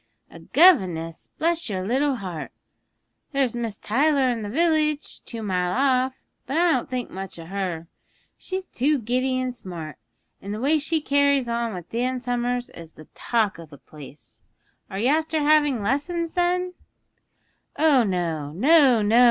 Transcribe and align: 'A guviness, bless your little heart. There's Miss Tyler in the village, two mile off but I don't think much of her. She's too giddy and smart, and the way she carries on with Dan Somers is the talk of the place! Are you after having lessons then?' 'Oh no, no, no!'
'A 0.31 0.39
guviness, 0.39 1.29
bless 1.37 1.69
your 1.69 1.85
little 1.85 2.15
heart. 2.15 2.51
There's 3.33 3.53
Miss 3.53 3.77
Tyler 3.77 4.29
in 4.31 4.41
the 4.41 4.49
village, 4.49 5.23
two 5.25 5.43
mile 5.43 5.73
off 5.73 6.23
but 6.47 6.57
I 6.57 6.71
don't 6.71 6.89
think 6.89 7.11
much 7.11 7.37
of 7.37 7.49
her. 7.49 7.85
She's 8.35 8.65
too 8.65 8.97
giddy 8.97 9.39
and 9.39 9.53
smart, 9.53 9.97
and 10.41 10.55
the 10.55 10.59
way 10.59 10.79
she 10.79 11.01
carries 11.01 11.47
on 11.47 11.75
with 11.75 11.91
Dan 11.91 12.19
Somers 12.19 12.71
is 12.71 12.93
the 12.93 13.05
talk 13.13 13.59
of 13.59 13.69
the 13.69 13.77
place! 13.77 14.41
Are 14.89 14.97
you 14.97 15.09
after 15.09 15.39
having 15.39 15.83
lessons 15.83 16.33
then?' 16.33 16.73
'Oh 17.77 18.01
no, 18.01 18.53
no, 18.53 19.03
no!' 19.03 19.19